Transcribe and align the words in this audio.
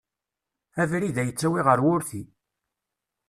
Abrid-a 0.81 1.23
yettawi 1.25 1.61
ɣer 1.63 1.79
wurti. 1.85 2.23